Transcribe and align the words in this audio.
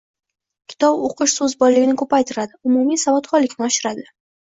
Kitob 0.71 1.01
o‘qish 1.07 1.35
so‘z 1.39 1.53
boyligini 1.63 1.95
ko‘paytiradi, 1.99 2.57
umumiy 2.71 2.99
savodxonlikni 3.03 3.67
oshiradi. 3.69 4.07